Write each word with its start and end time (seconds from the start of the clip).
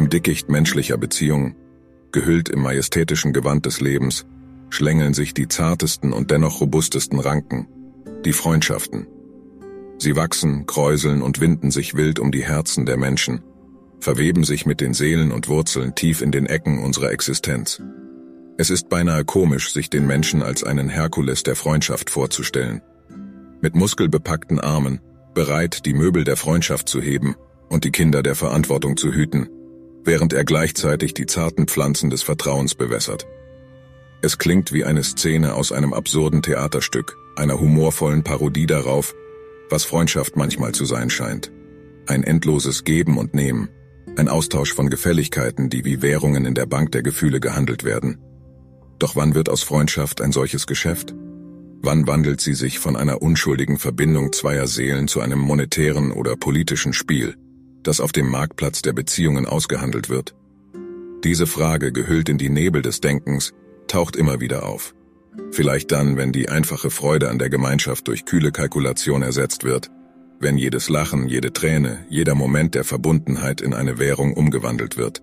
Im 0.00 0.08
Dickicht 0.08 0.48
menschlicher 0.48 0.96
Beziehungen, 0.96 1.56
gehüllt 2.10 2.48
im 2.48 2.62
majestätischen 2.62 3.34
Gewand 3.34 3.66
des 3.66 3.82
Lebens, 3.82 4.24
schlängeln 4.70 5.12
sich 5.12 5.34
die 5.34 5.46
zartesten 5.46 6.14
und 6.14 6.30
dennoch 6.30 6.62
robustesten 6.62 7.20
Ranken, 7.20 7.68
die 8.24 8.32
Freundschaften. 8.32 9.06
Sie 9.98 10.16
wachsen, 10.16 10.64
kräuseln 10.64 11.20
und 11.20 11.42
winden 11.42 11.70
sich 11.70 11.96
wild 11.96 12.18
um 12.18 12.32
die 12.32 12.42
Herzen 12.42 12.86
der 12.86 12.96
Menschen, 12.96 13.42
verweben 14.00 14.42
sich 14.42 14.64
mit 14.64 14.80
den 14.80 14.94
Seelen 14.94 15.32
und 15.32 15.48
Wurzeln 15.48 15.94
tief 15.94 16.22
in 16.22 16.30
den 16.32 16.46
Ecken 16.46 16.82
unserer 16.82 17.12
Existenz. 17.12 17.82
Es 18.56 18.70
ist 18.70 18.88
beinahe 18.88 19.26
komisch, 19.26 19.70
sich 19.70 19.90
den 19.90 20.06
Menschen 20.06 20.42
als 20.42 20.64
einen 20.64 20.88
Herkules 20.88 21.42
der 21.42 21.56
Freundschaft 21.56 22.08
vorzustellen. 22.08 22.80
Mit 23.60 23.76
muskelbepackten 23.76 24.60
Armen, 24.60 25.00
bereit, 25.34 25.84
die 25.84 25.92
Möbel 25.92 26.24
der 26.24 26.38
Freundschaft 26.38 26.88
zu 26.88 27.02
heben 27.02 27.34
und 27.68 27.84
die 27.84 27.92
Kinder 27.92 28.22
der 28.22 28.34
Verantwortung 28.34 28.96
zu 28.96 29.12
hüten, 29.12 29.50
während 30.04 30.32
er 30.32 30.44
gleichzeitig 30.44 31.14
die 31.14 31.26
zarten 31.26 31.66
Pflanzen 31.66 32.10
des 32.10 32.22
Vertrauens 32.22 32.74
bewässert. 32.74 33.26
Es 34.22 34.38
klingt 34.38 34.72
wie 34.72 34.84
eine 34.84 35.02
Szene 35.02 35.54
aus 35.54 35.72
einem 35.72 35.92
absurden 35.92 36.42
Theaterstück, 36.42 37.16
einer 37.36 37.58
humorvollen 37.58 38.22
Parodie 38.22 38.66
darauf, 38.66 39.14
was 39.70 39.84
Freundschaft 39.84 40.36
manchmal 40.36 40.72
zu 40.72 40.84
sein 40.84 41.10
scheint. 41.10 41.50
Ein 42.06 42.22
endloses 42.22 42.84
Geben 42.84 43.16
und 43.16 43.34
Nehmen, 43.34 43.70
ein 44.16 44.28
Austausch 44.28 44.74
von 44.74 44.90
Gefälligkeiten, 44.90 45.70
die 45.70 45.84
wie 45.84 46.02
Währungen 46.02 46.44
in 46.44 46.54
der 46.54 46.66
Bank 46.66 46.92
der 46.92 47.02
Gefühle 47.02 47.40
gehandelt 47.40 47.84
werden. 47.84 48.18
Doch 48.98 49.16
wann 49.16 49.34
wird 49.34 49.48
aus 49.48 49.62
Freundschaft 49.62 50.20
ein 50.20 50.32
solches 50.32 50.66
Geschäft? 50.66 51.14
Wann 51.82 52.06
wandelt 52.06 52.42
sie 52.42 52.52
sich 52.52 52.78
von 52.78 52.96
einer 52.96 53.22
unschuldigen 53.22 53.78
Verbindung 53.78 54.32
zweier 54.32 54.66
Seelen 54.66 55.08
zu 55.08 55.20
einem 55.20 55.38
monetären 55.38 56.12
oder 56.12 56.36
politischen 56.36 56.92
Spiel, 56.92 57.36
das 57.82 58.00
auf 58.00 58.12
dem 58.12 58.28
Marktplatz 58.28 58.82
der 58.82 58.92
Beziehungen 58.92 59.46
ausgehandelt 59.46 60.08
wird? 60.08 60.34
Diese 61.24 61.46
Frage, 61.46 61.92
gehüllt 61.92 62.28
in 62.28 62.38
die 62.38 62.48
Nebel 62.48 62.82
des 62.82 63.00
Denkens, 63.00 63.52
taucht 63.88 64.16
immer 64.16 64.40
wieder 64.40 64.66
auf. 64.66 64.94
Vielleicht 65.52 65.92
dann, 65.92 66.16
wenn 66.16 66.32
die 66.32 66.48
einfache 66.48 66.90
Freude 66.90 67.28
an 67.28 67.38
der 67.38 67.50
Gemeinschaft 67.50 68.08
durch 68.08 68.24
kühle 68.24 68.52
Kalkulation 68.52 69.22
ersetzt 69.22 69.64
wird, 69.64 69.90
wenn 70.40 70.56
jedes 70.56 70.88
Lachen, 70.88 71.28
jede 71.28 71.52
Träne, 71.52 72.06
jeder 72.08 72.34
Moment 72.34 72.74
der 72.74 72.84
Verbundenheit 72.84 73.60
in 73.60 73.74
eine 73.74 73.98
Währung 73.98 74.32
umgewandelt 74.32 74.96
wird. 74.96 75.22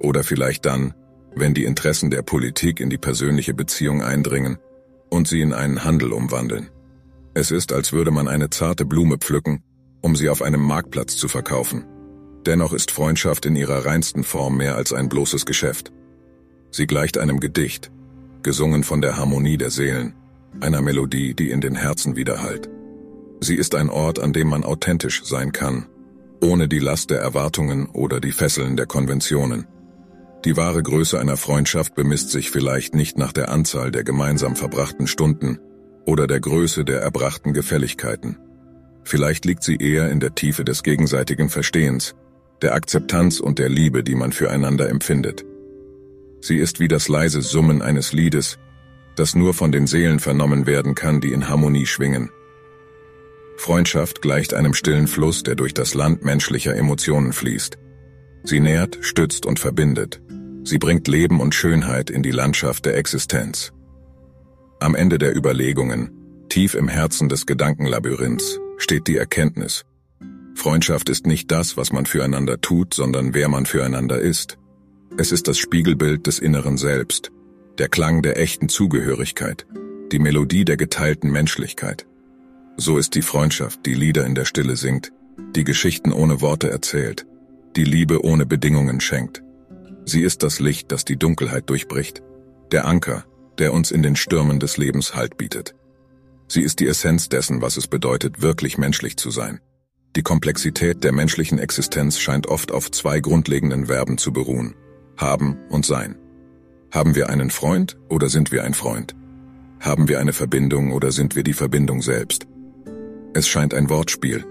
Oder 0.00 0.24
vielleicht 0.24 0.66
dann, 0.66 0.94
wenn 1.36 1.54
die 1.54 1.64
Interessen 1.64 2.10
der 2.10 2.22
Politik 2.22 2.80
in 2.80 2.90
die 2.90 2.98
persönliche 2.98 3.54
Beziehung 3.54 4.02
eindringen 4.02 4.58
und 5.10 5.28
sie 5.28 5.40
in 5.40 5.52
einen 5.52 5.84
Handel 5.84 6.12
umwandeln. 6.12 6.70
Es 7.32 7.50
ist, 7.50 7.72
als 7.72 7.92
würde 7.92 8.10
man 8.10 8.28
eine 8.28 8.50
zarte 8.50 8.84
Blume 8.84 9.18
pflücken, 9.18 9.62
um 10.04 10.14
sie 10.14 10.28
auf 10.28 10.42
einem 10.42 10.60
Marktplatz 10.60 11.16
zu 11.16 11.28
verkaufen. 11.28 11.86
Dennoch 12.44 12.74
ist 12.74 12.90
Freundschaft 12.90 13.46
in 13.46 13.56
ihrer 13.56 13.86
reinsten 13.86 14.22
Form 14.22 14.58
mehr 14.58 14.76
als 14.76 14.92
ein 14.92 15.08
bloßes 15.08 15.46
Geschäft. 15.46 15.92
Sie 16.70 16.86
gleicht 16.86 17.16
einem 17.16 17.40
Gedicht, 17.40 17.90
gesungen 18.42 18.84
von 18.84 19.00
der 19.00 19.16
Harmonie 19.16 19.56
der 19.56 19.70
Seelen, 19.70 20.14
einer 20.60 20.82
Melodie, 20.82 21.32
die 21.32 21.48
in 21.48 21.62
den 21.62 21.74
Herzen 21.74 22.16
widerhallt. 22.16 22.68
Sie 23.40 23.54
ist 23.54 23.74
ein 23.74 23.88
Ort, 23.88 24.18
an 24.18 24.34
dem 24.34 24.48
man 24.48 24.62
authentisch 24.62 25.24
sein 25.24 25.52
kann, 25.52 25.86
ohne 26.42 26.68
die 26.68 26.80
Last 26.80 27.08
der 27.08 27.20
Erwartungen 27.20 27.86
oder 27.86 28.20
die 28.20 28.32
Fesseln 28.32 28.76
der 28.76 28.86
Konventionen. 28.86 29.66
Die 30.44 30.58
wahre 30.58 30.82
Größe 30.82 31.18
einer 31.18 31.38
Freundschaft 31.38 31.94
bemisst 31.94 32.30
sich 32.30 32.50
vielleicht 32.50 32.94
nicht 32.94 33.16
nach 33.16 33.32
der 33.32 33.48
Anzahl 33.48 33.90
der 33.90 34.04
gemeinsam 34.04 34.54
verbrachten 34.54 35.06
Stunden 35.06 35.60
oder 36.04 36.26
der 36.26 36.40
Größe 36.40 36.84
der 36.84 37.00
erbrachten 37.00 37.54
Gefälligkeiten. 37.54 38.36
Vielleicht 39.04 39.44
liegt 39.44 39.62
sie 39.62 39.76
eher 39.76 40.10
in 40.10 40.20
der 40.20 40.34
Tiefe 40.34 40.64
des 40.64 40.82
gegenseitigen 40.82 41.50
Verstehens, 41.50 42.14
der 42.62 42.74
Akzeptanz 42.74 43.40
und 43.40 43.58
der 43.58 43.68
Liebe, 43.68 44.02
die 44.02 44.14
man 44.14 44.32
füreinander 44.32 44.88
empfindet. 44.88 45.44
Sie 46.40 46.56
ist 46.56 46.80
wie 46.80 46.88
das 46.88 47.08
leise 47.08 47.42
Summen 47.42 47.82
eines 47.82 48.12
Liedes, 48.12 48.58
das 49.16 49.34
nur 49.34 49.54
von 49.54 49.72
den 49.72 49.86
Seelen 49.86 50.20
vernommen 50.20 50.66
werden 50.66 50.94
kann, 50.94 51.20
die 51.20 51.32
in 51.32 51.48
Harmonie 51.48 51.86
schwingen. 51.86 52.30
Freundschaft 53.56 54.22
gleicht 54.22 54.54
einem 54.54 54.74
stillen 54.74 55.06
Fluss, 55.06 55.42
der 55.42 55.54
durch 55.54 55.74
das 55.74 55.94
Land 55.94 56.24
menschlicher 56.24 56.74
Emotionen 56.74 57.32
fließt. 57.32 57.78
Sie 58.42 58.60
nährt, 58.60 58.98
stützt 59.00 59.46
und 59.46 59.58
verbindet. 59.58 60.20
Sie 60.64 60.78
bringt 60.78 61.08
Leben 61.08 61.40
und 61.40 61.54
Schönheit 61.54 62.10
in 62.10 62.22
die 62.22 62.30
Landschaft 62.30 62.84
der 62.86 62.96
Existenz. 62.96 63.72
Am 64.80 64.94
Ende 64.94 65.18
der 65.18 65.36
Überlegungen, 65.36 66.10
tief 66.48 66.74
im 66.74 66.88
Herzen 66.88 67.28
des 67.28 67.46
Gedankenlabyrinths, 67.46 68.60
steht 68.78 69.06
die 69.06 69.16
Erkenntnis. 69.16 69.84
Freundschaft 70.54 71.08
ist 71.08 71.26
nicht 71.26 71.50
das, 71.50 71.76
was 71.76 71.92
man 71.92 72.06
füreinander 72.06 72.60
tut, 72.60 72.94
sondern 72.94 73.34
wer 73.34 73.48
man 73.48 73.66
füreinander 73.66 74.18
ist. 74.18 74.58
Es 75.16 75.32
ist 75.32 75.48
das 75.48 75.58
Spiegelbild 75.58 76.26
des 76.26 76.38
inneren 76.38 76.76
Selbst, 76.76 77.30
der 77.78 77.88
Klang 77.88 78.22
der 78.22 78.38
echten 78.38 78.68
Zugehörigkeit, 78.68 79.66
die 80.12 80.18
Melodie 80.18 80.64
der 80.64 80.76
geteilten 80.76 81.30
Menschlichkeit. 81.30 82.06
So 82.76 82.98
ist 82.98 83.14
die 83.14 83.22
Freundschaft, 83.22 83.86
die 83.86 83.94
Lieder 83.94 84.26
in 84.26 84.34
der 84.34 84.44
Stille 84.44 84.76
singt, 84.76 85.12
die 85.54 85.64
Geschichten 85.64 86.12
ohne 86.12 86.40
Worte 86.40 86.70
erzählt, 86.70 87.26
die 87.76 87.84
Liebe 87.84 88.24
ohne 88.24 88.46
Bedingungen 88.46 89.00
schenkt. 89.00 89.42
Sie 90.04 90.22
ist 90.22 90.42
das 90.42 90.60
Licht, 90.60 90.92
das 90.92 91.04
die 91.04 91.16
Dunkelheit 91.16 91.70
durchbricht, 91.70 92.22
der 92.72 92.86
Anker, 92.86 93.24
der 93.58 93.72
uns 93.72 93.90
in 93.90 94.02
den 94.02 94.16
Stürmen 94.16 94.60
des 94.60 94.76
Lebens 94.76 95.14
Halt 95.14 95.36
bietet. 95.36 95.74
Sie 96.48 96.62
ist 96.62 96.80
die 96.80 96.86
Essenz 96.86 97.28
dessen, 97.28 97.62
was 97.62 97.76
es 97.76 97.86
bedeutet, 97.86 98.42
wirklich 98.42 98.78
menschlich 98.78 99.16
zu 99.16 99.30
sein. 99.30 99.60
Die 100.16 100.22
Komplexität 100.22 101.02
der 101.02 101.12
menschlichen 101.12 101.58
Existenz 101.58 102.18
scheint 102.18 102.46
oft 102.46 102.70
auf 102.70 102.90
zwei 102.90 103.18
grundlegenden 103.20 103.86
Verben 103.86 104.16
zu 104.18 104.32
beruhen. 104.32 104.74
Haben 105.16 105.58
und 105.70 105.84
sein. 105.84 106.16
Haben 106.92 107.16
wir 107.16 107.28
einen 107.28 107.50
Freund 107.50 107.98
oder 108.08 108.28
sind 108.28 108.52
wir 108.52 108.62
ein 108.62 108.74
Freund? 108.74 109.16
Haben 109.80 110.08
wir 110.08 110.20
eine 110.20 110.32
Verbindung 110.32 110.92
oder 110.92 111.10
sind 111.10 111.34
wir 111.34 111.42
die 111.42 111.52
Verbindung 111.52 112.02
selbst? 112.02 112.46
Es 113.32 113.48
scheint 113.48 113.74
ein 113.74 113.90
Wortspiel, 113.90 114.44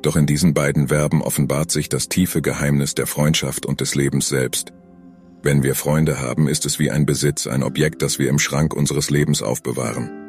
doch 0.00 0.16
in 0.16 0.24
diesen 0.24 0.54
beiden 0.54 0.88
Verben 0.88 1.20
offenbart 1.20 1.70
sich 1.70 1.90
das 1.90 2.08
tiefe 2.08 2.40
Geheimnis 2.40 2.94
der 2.94 3.06
Freundschaft 3.06 3.66
und 3.66 3.82
des 3.82 3.94
Lebens 3.94 4.28
selbst. 4.30 4.72
Wenn 5.42 5.62
wir 5.62 5.74
Freunde 5.74 6.20
haben, 6.20 6.48
ist 6.48 6.64
es 6.64 6.78
wie 6.78 6.90
ein 6.90 7.04
Besitz, 7.04 7.46
ein 7.46 7.62
Objekt, 7.62 8.00
das 8.00 8.18
wir 8.18 8.30
im 8.30 8.38
Schrank 8.38 8.72
unseres 8.72 9.10
Lebens 9.10 9.42
aufbewahren. 9.42 10.19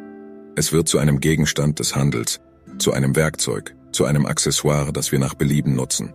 Es 0.55 0.73
wird 0.73 0.87
zu 0.87 0.97
einem 0.99 1.19
Gegenstand 1.19 1.79
des 1.79 1.95
Handels, 1.95 2.39
zu 2.77 2.91
einem 2.91 3.15
Werkzeug, 3.15 3.75
zu 3.91 4.05
einem 4.05 4.25
Accessoire, 4.25 4.91
das 4.91 5.11
wir 5.11 5.19
nach 5.19 5.33
Belieben 5.33 5.75
nutzen. 5.75 6.13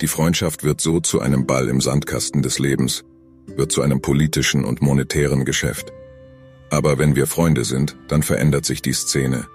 Die 0.00 0.06
Freundschaft 0.06 0.64
wird 0.64 0.80
so 0.80 1.00
zu 1.00 1.20
einem 1.20 1.46
Ball 1.46 1.68
im 1.68 1.80
Sandkasten 1.80 2.42
des 2.42 2.58
Lebens, 2.58 3.04
wird 3.46 3.72
zu 3.72 3.82
einem 3.82 4.00
politischen 4.00 4.64
und 4.64 4.82
monetären 4.82 5.44
Geschäft. 5.44 5.92
Aber 6.70 6.98
wenn 6.98 7.14
wir 7.16 7.26
Freunde 7.26 7.64
sind, 7.64 7.96
dann 8.08 8.22
verändert 8.22 8.64
sich 8.64 8.82
die 8.82 8.92
Szene, 8.92 9.46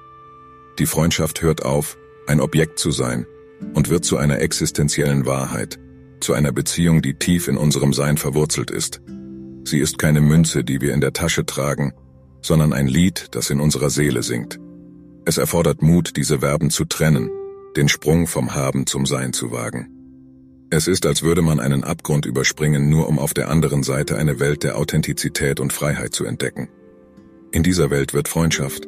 die 0.80 0.86
Freundschaft 0.86 1.42
hört 1.42 1.66
auf, 1.66 1.98
ein 2.26 2.40
Objekt 2.40 2.80
zu 2.80 2.92
sein 2.92 3.26
und 3.74 3.90
wird 3.90 4.06
zu 4.06 4.16
einer 4.16 4.40
existenziellen 4.40 5.26
Wahrheit, 5.26 5.78
zu 6.22 6.34
einer 6.34 6.54
Beziehung, 6.54 7.02
die 7.02 7.16
tief 7.16 7.50
in 7.50 7.58
unserem 7.58 7.92
Sein 7.92 8.16
verwurzelt 8.16 8.72
ist. 8.72 9.02
Sie 9.66 9.80
ist 9.80 9.98
keine 9.98 10.22
Münze, 10.22 10.64
die 10.64 10.80
wir 10.80 10.94
in 10.94 11.02
der 11.02 11.12
Tasche 11.12 11.46
tragen, 11.46 11.94
sondern 12.42 12.74
ein 12.74 12.88
Lied, 12.88 13.28
das 13.32 13.50
in 13.50 13.60
unserer 13.60 13.90
Seele 13.90 14.24
singt. 14.24 14.60
Es 15.26 15.38
erfordert 15.38 15.82
Mut, 15.82 16.16
diese 16.16 16.40
Verben 16.40 16.70
zu 16.70 16.86
trennen, 16.86 17.30
den 17.76 17.90
Sprung 17.90 18.28
vom 18.28 18.56
Haben 18.56 18.88
zum 18.88 19.06
Sein 19.06 19.34
zu 19.34 19.52
wagen. 19.52 19.90
Es 20.72 20.88
ist, 20.88 21.06
als 21.06 21.24
würde 21.24 21.42
man 21.42 21.60
einen 21.60 21.84
Abgrund 21.84 22.26
überspringen, 22.26 22.90
nur 22.90 23.08
um 23.08 23.18
auf 23.18 23.34
der 23.34 23.50
anderen 23.50 23.84
Seite 23.84 24.18
eine 24.18 24.40
Welt 24.40 24.64
der 24.64 24.78
Authentizität 24.78 25.60
und 25.60 25.74
Freiheit 25.74 26.14
zu 26.14 26.26
entdecken. 26.26 26.70
In 27.52 27.64
dieser 27.64 27.90
Welt 27.90 28.14
wird 28.14 28.28
Freundschaft, 28.28 28.88